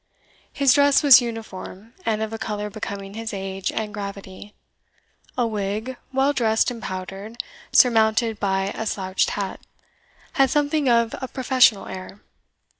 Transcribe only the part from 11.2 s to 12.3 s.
a professional air.